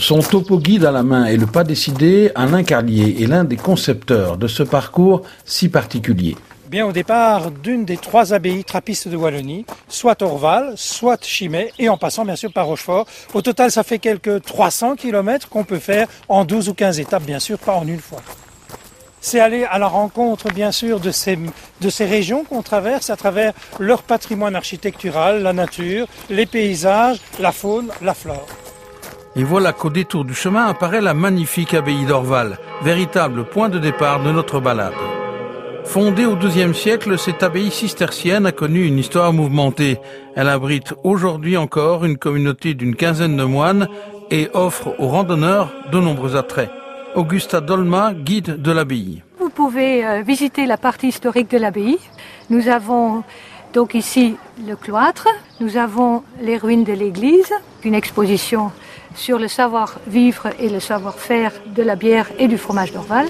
Son 0.00 0.20
topo 0.20 0.56
guide 0.56 0.86
à 0.86 0.92
la 0.92 1.02
main 1.02 1.26
et 1.26 1.36
le 1.36 1.44
pas 1.44 1.62
décidé, 1.62 2.32
Alain 2.34 2.62
Carlier 2.62 3.22
est 3.22 3.26
l'un 3.26 3.44
des 3.44 3.58
concepteurs 3.58 4.38
de 4.38 4.48
ce 4.48 4.62
parcours 4.62 5.20
si 5.44 5.68
particulier. 5.68 6.36
Bien 6.70 6.86
au 6.86 6.92
départ 6.92 7.50
d'une 7.50 7.84
des 7.84 7.98
trois 7.98 8.32
abbayes 8.32 8.64
trappistes 8.64 9.08
de 9.08 9.16
Wallonie, 9.16 9.66
soit 9.88 10.22
Orval, 10.22 10.72
soit 10.76 11.22
Chimay, 11.22 11.70
et 11.78 11.90
en 11.90 11.98
passant 11.98 12.24
bien 12.24 12.34
sûr 12.34 12.50
par 12.50 12.64
Rochefort. 12.64 13.06
Au 13.34 13.42
total, 13.42 13.70
ça 13.70 13.82
fait 13.82 13.98
quelques 13.98 14.40
300 14.42 14.96
kilomètres 14.96 15.50
qu'on 15.50 15.64
peut 15.64 15.78
faire 15.78 16.08
en 16.30 16.46
12 16.46 16.70
ou 16.70 16.74
15 16.74 16.98
étapes, 16.98 17.24
bien 17.24 17.38
sûr, 17.38 17.58
pas 17.58 17.74
en 17.74 17.86
une 17.86 18.00
fois. 18.00 18.22
C'est 19.20 19.38
aller 19.38 19.64
à 19.64 19.78
la 19.78 19.88
rencontre, 19.88 20.50
bien 20.50 20.72
sûr, 20.72 20.98
de 20.98 21.10
ces 21.10 22.06
régions 22.06 22.44
qu'on 22.44 22.62
traverse 22.62 23.10
à 23.10 23.16
travers 23.16 23.52
leur 23.78 24.02
patrimoine 24.02 24.56
architectural, 24.56 25.42
la 25.42 25.52
nature, 25.52 26.06
les 26.30 26.46
paysages, 26.46 27.18
la 27.38 27.52
faune, 27.52 27.88
la 28.00 28.14
flore. 28.14 28.46
Et 29.36 29.44
voilà 29.44 29.72
qu'au 29.72 29.90
détour 29.90 30.24
du 30.24 30.34
chemin 30.34 30.66
apparaît 30.66 31.00
la 31.00 31.14
magnifique 31.14 31.74
abbaye 31.74 32.04
d'Orval, 32.04 32.58
véritable 32.82 33.44
point 33.44 33.68
de 33.68 33.78
départ 33.78 34.22
de 34.22 34.32
notre 34.32 34.58
balade. 34.60 34.92
Fondée 35.84 36.26
au 36.26 36.36
XIIe 36.36 36.74
siècle, 36.74 37.18
cette 37.18 37.42
abbaye 37.42 37.70
cistercienne 37.70 38.46
a 38.46 38.52
connu 38.52 38.84
une 38.84 38.98
histoire 38.98 39.32
mouvementée. 39.32 39.98
Elle 40.34 40.48
abrite 40.48 40.94
aujourd'hui 41.04 41.56
encore 41.56 42.04
une 42.04 42.18
communauté 42.18 42.74
d'une 42.74 42.96
quinzaine 42.96 43.36
de 43.36 43.44
moines 43.44 43.88
et 44.30 44.48
offre 44.52 44.94
aux 44.98 45.08
randonneurs 45.08 45.72
de 45.92 45.98
nombreux 45.98 46.36
attraits. 46.36 46.70
Augusta 47.14 47.60
Dolma, 47.60 48.12
guide 48.14 48.60
de 48.62 48.72
l'abbaye. 48.72 49.22
Vous 49.38 49.50
pouvez 49.50 50.06
euh, 50.06 50.22
visiter 50.22 50.66
la 50.66 50.76
partie 50.76 51.08
historique 51.08 51.50
de 51.50 51.58
l'abbaye. 51.58 51.98
Nous 52.50 52.68
avons 52.68 53.24
donc 53.72 53.94
ici 53.94 54.36
le 54.66 54.76
cloître, 54.76 55.28
nous 55.60 55.76
avons 55.76 56.22
les 56.42 56.56
ruines 56.56 56.84
de 56.84 56.92
l'église, 56.92 57.52
une 57.84 57.94
exposition 57.94 58.72
sur 59.14 59.38
le 59.38 59.48
savoir-vivre 59.48 60.48
et 60.58 60.68
le 60.68 60.80
savoir-faire 60.80 61.52
de 61.74 61.82
la 61.82 61.96
bière 61.96 62.28
et 62.38 62.48
du 62.48 62.58
fromage 62.58 62.92
d'Orval. 62.92 63.26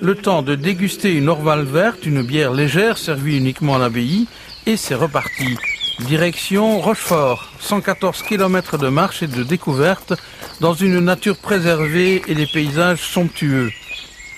Le 0.00 0.14
temps 0.14 0.42
de 0.42 0.54
déguster 0.54 1.14
une 1.14 1.28
Orval 1.28 1.64
verte, 1.64 2.06
une 2.06 2.22
bière 2.22 2.52
légère 2.52 2.96
servie 2.96 3.36
uniquement 3.36 3.76
à 3.76 3.78
l'abbaye, 3.78 4.28
et 4.66 4.76
c'est 4.76 4.94
reparti. 4.94 5.56
Direction 6.00 6.80
Rochefort, 6.80 7.50
114 7.60 8.22
km 8.22 8.78
de 8.78 8.88
marche 8.88 9.22
et 9.22 9.26
de 9.26 9.42
découverte 9.42 10.14
dans 10.60 10.72
une 10.72 11.00
nature 11.00 11.36
préservée 11.36 12.22
et 12.26 12.34
des 12.34 12.46
paysages 12.46 13.02
somptueux. 13.02 13.70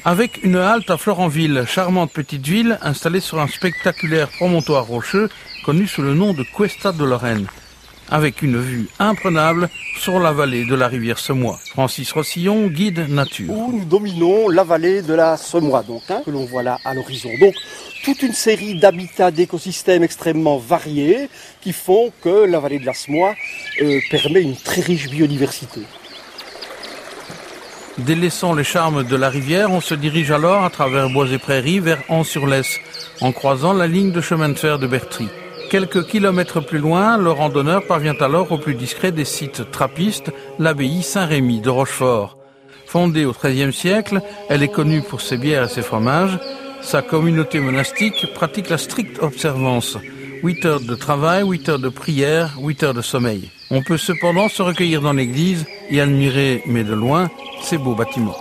Avec 0.05 0.43
une 0.43 0.57
halte 0.57 0.91
à 0.91 0.97
Florenville, 0.97 1.65
charmante 1.67 2.11
petite 2.13 2.45
ville 2.45 2.77
installée 2.83 3.21
sur 3.21 3.41
un 3.41 3.47
spectaculaire 3.47 4.29
promontoire 4.29 4.87
rocheux 4.87 5.29
connu 5.65 5.87
sous 5.87 6.03
le 6.03 6.15
nom 6.15 6.35
de 6.35 6.43
Cuesta 6.43 6.91
de 6.91 7.05
Lorraine 7.05 7.47
avec 8.13 8.43
une 8.43 8.61
vue 8.61 8.89
imprenable 8.99 9.71
sur 9.99 10.19
la 10.19 10.33
vallée 10.33 10.67
de 10.67 10.75
la 10.75 10.87
rivière 10.87 11.19
Semois. 11.19 11.59
Francis 11.71 12.13
Rossillon, 12.13 12.67
guide 12.67 13.09
nature. 13.09 13.51
Où 13.51 13.73
nous 13.73 13.85
dominons 13.87 14.51
la 14.51 14.65
vallée 14.65 15.01
de 15.01 15.15
la 15.15 15.39
Semois, 15.39 15.83
donc, 15.83 16.03
hein, 16.11 16.21
que 16.25 16.31
l'on 16.31 16.45
voit 16.45 16.63
là 16.63 16.79
à 16.85 16.93
l'horizon. 16.93 17.31
Donc, 17.41 17.55
toute 18.05 18.23
une 18.23 18.35
série 18.35 18.75
d'habitats, 18.75 19.31
d'écosystèmes 19.31 20.03
extrêmement 20.03 20.59
variés 20.59 21.31
qui 21.63 21.73
font 21.73 22.13
que 22.21 22.45
la 22.45 22.61
vallée 22.61 22.81
de 22.81 22.87
la 22.87 22.93
Semois 22.95 23.35
euh, 23.81 24.01
permet 24.11 24.43
une 24.43 24.57
très 24.57 24.83
riche 24.83 25.09
biodiversité. 25.09 25.81
Délaissant 27.99 28.55
les 28.55 28.65
charmes 28.65 29.05
de 29.05 29.17
la 29.17 29.29
rivière, 29.29 29.71
on 29.71 29.83
se 29.83 29.95
dirige 29.95 30.31
alors 30.31 30.65
à 30.65 30.71
travers 30.71 31.11
bois 31.11 31.29
et 31.29 31.39
prairies 31.39 31.79
vers 31.79 32.03
Anse-sur-Lesse, 32.09 32.81
en 33.21 33.33
croisant 33.33 33.75
la 33.75 33.87
ligne 33.87 34.13
de 34.13 34.21
chemin 34.23 34.49
de 34.49 34.59
fer 34.59 34.79
de 34.79 34.87
Bertry. 34.87 35.29
Quelques 35.71 36.07
kilomètres 36.07 36.61
plus 36.61 36.79
loin, 36.79 37.19
le 37.19 37.31
randonneur 37.31 37.87
parvient 37.87 38.17
alors 38.21 38.51
au 38.51 38.59
plus 38.59 38.75
discret 38.75 39.13
des 39.13 39.27
sites 39.27 39.71
trappistes, 39.71 40.31
l'abbaye 40.59 41.03
Saint-Rémy 41.03 41.61
de 41.61 41.71
Rochefort. 41.71 42.39
Fondée 42.87 43.27
au 43.27 43.33
XIIIe 43.33 43.73
siècle, 43.73 44.21
elle 44.49 44.63
est 44.63 44.69
connue 44.69 45.03
pour 45.03 45.21
ses 45.21 45.37
bières 45.37 45.65
et 45.65 45.69
ses 45.69 45.83
fromages. 45.83 46.39
Sa 46.81 47.03
communauté 47.03 47.61
monastique 47.61 48.27
pratique 48.35 48.71
la 48.71 48.79
stricte 48.79 49.23
observance. 49.23 49.99
8 50.43 50.65
heures 50.65 50.81
de 50.81 50.95
travail, 50.95 51.45
8 51.47 51.69
heures 51.69 51.79
de 51.79 51.89
prière, 51.89 52.55
8 52.59 52.83
heures 52.83 52.95
de 52.95 53.03
sommeil. 53.03 53.51
On 53.75 53.81
peut 53.81 53.97
cependant 53.97 54.51
se 54.51 54.61
recueillir 54.61 55.01
dans 55.01 55.15
l'église 55.15 55.65
et 55.89 56.03
admirer, 56.03 56.63
mais 56.67 56.85
de 56.85 56.93
loin, 56.93 57.31
ces 57.63 57.79
beaux 57.79 57.95
bâtiments. 57.95 58.37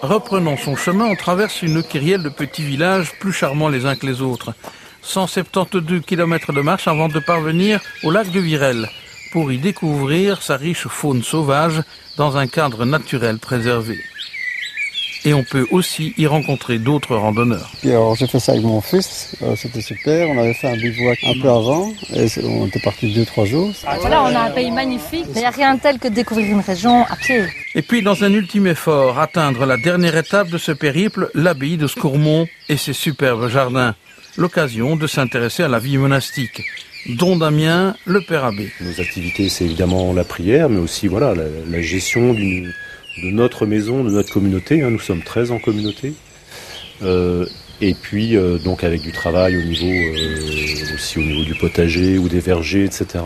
Reprenant 0.00 0.56
son 0.56 0.76
chemin, 0.76 1.04
on 1.04 1.14
traverse 1.14 1.60
une 1.60 1.82
kyrielle 1.82 2.22
de 2.22 2.30
petits 2.30 2.62
villages 2.62 3.12
plus 3.20 3.34
charmants 3.34 3.68
les 3.68 3.84
uns 3.84 3.96
que 3.96 4.06
les 4.06 4.22
autres. 4.22 4.54
172 5.02 6.00
km 6.06 6.54
de 6.54 6.60
marche 6.62 6.88
avant 6.88 7.08
de 7.08 7.18
parvenir 7.18 7.82
au 8.02 8.10
lac 8.10 8.30
de 8.30 8.40
Virel 8.40 8.88
pour 9.30 9.52
y 9.52 9.58
découvrir 9.58 10.40
sa 10.40 10.56
riche 10.56 10.88
faune 10.88 11.22
sauvage 11.22 11.82
dans 12.16 12.38
un 12.38 12.46
cadre 12.46 12.86
naturel 12.86 13.38
préservé. 13.38 13.98
Et 15.24 15.34
on 15.34 15.42
peut 15.42 15.66
aussi 15.70 16.14
y 16.16 16.26
rencontrer 16.26 16.78
d'autres 16.78 17.16
randonneurs. 17.16 17.70
alors 17.84 18.14
j'ai 18.14 18.26
fait 18.26 18.38
ça 18.38 18.52
avec 18.52 18.64
mon 18.64 18.80
fils, 18.80 19.36
euh, 19.42 19.56
c'était 19.56 19.80
super. 19.80 20.28
On 20.28 20.38
avait 20.38 20.54
fait 20.54 20.68
un 20.68 20.76
bivouac 20.76 21.18
un 21.24 21.40
peu 21.40 21.48
avant 21.48 21.92
et 22.14 22.26
on 22.44 22.66
était 22.66 22.80
parti 22.80 23.12
deux 23.12 23.24
trois 23.24 23.44
jours. 23.44 23.72
Voilà, 24.00 24.22
on 24.22 24.34
a 24.34 24.40
un 24.40 24.50
pays 24.50 24.70
magnifique, 24.70 25.26
mais 25.34 25.36
il 25.36 25.40
n'y 25.40 25.46
a 25.46 25.50
rien 25.50 25.74
de 25.74 25.80
tel 25.80 25.98
que 25.98 26.08
de 26.08 26.14
découvrir 26.14 26.46
une 26.46 26.60
région 26.60 27.04
à 27.06 27.16
pied. 27.16 27.44
Et 27.74 27.82
puis 27.82 28.02
dans 28.02 28.22
un 28.22 28.32
ultime 28.32 28.68
effort, 28.68 29.18
atteindre 29.18 29.66
la 29.66 29.76
dernière 29.76 30.16
étape 30.16 30.48
de 30.48 30.58
ce 30.58 30.72
périple, 30.72 31.30
l'abbaye 31.34 31.76
de 31.76 31.86
Scourmont 31.86 32.46
et 32.68 32.76
ses 32.76 32.92
superbes 32.92 33.48
jardins 33.48 33.94
l'occasion 34.38 34.96
de 34.96 35.06
s'intéresser 35.06 35.64
à 35.64 35.68
la 35.68 35.78
vie 35.78 35.98
monastique. 35.98 36.62
Don 37.08 37.36
Damien, 37.36 37.96
le 38.06 38.20
Père 38.20 38.44
Abbé. 38.44 38.70
Nos 38.80 39.00
activités, 39.00 39.48
c'est 39.48 39.64
évidemment 39.64 40.12
la 40.12 40.24
prière, 40.24 40.68
mais 40.68 40.78
aussi 40.78 41.08
voilà 41.08 41.34
la, 41.34 41.80
gestion 41.82 42.34
de 43.22 43.30
notre 43.30 43.66
maison, 43.66 44.04
de 44.04 44.10
notre 44.10 44.32
communauté. 44.32 44.82
Hein. 44.82 44.90
Nous 44.90 44.98
sommes 44.98 45.22
13 45.22 45.52
en 45.52 45.58
communauté. 45.58 46.14
Euh, 47.02 47.46
et 47.80 47.94
puis 47.94 48.36
euh, 48.36 48.58
donc 48.58 48.82
avec 48.82 49.02
du 49.02 49.12
travail 49.12 49.56
au 49.56 49.62
niveau 49.62 49.86
euh, 49.86 50.94
aussi 50.94 51.18
au 51.18 51.22
niveau 51.22 51.44
du 51.44 51.54
potager 51.54 52.18
ou 52.18 52.28
des 52.28 52.40
vergers, 52.40 52.84
etc. 52.84 53.24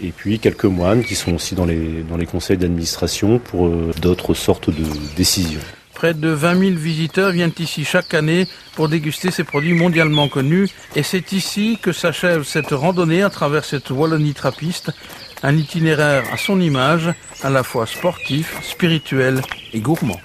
Et 0.00 0.10
puis 0.10 0.38
quelques 0.38 0.64
moines 0.64 1.02
qui 1.02 1.14
sont 1.14 1.34
aussi 1.34 1.54
dans 1.54 1.64
les, 1.64 2.02
dans 2.08 2.16
les 2.16 2.26
conseils 2.26 2.56
d'administration 2.56 3.38
pour 3.38 3.68
d'autres 4.00 4.34
sortes 4.34 4.70
de 4.70 4.84
décisions. 5.16 5.60
Près 5.94 6.12
de 6.12 6.28
20 6.28 6.58
000 6.58 6.70
visiteurs 6.72 7.30
viennent 7.30 7.52
ici 7.58 7.84
chaque 7.84 8.14
année 8.14 8.48
pour 8.74 8.88
déguster 8.88 9.30
ces 9.30 9.44
produits 9.44 9.74
mondialement 9.74 10.28
connus. 10.28 10.68
Et 10.96 11.04
c'est 11.04 11.32
ici 11.32 11.78
que 11.80 11.92
s'achève 11.92 12.42
cette 12.42 12.72
randonnée 12.72 13.22
à 13.22 13.30
travers 13.30 13.64
cette 13.64 13.90
Wallonie 13.90 14.34
trappiste. 14.34 14.90
Un 15.46 15.58
itinéraire 15.58 16.24
à 16.32 16.38
son 16.38 16.58
image, 16.58 17.12
à 17.42 17.50
la 17.50 17.62
fois 17.62 17.84
sportif, 17.86 18.56
spirituel 18.62 19.42
et 19.74 19.80
gourmand. 19.80 20.18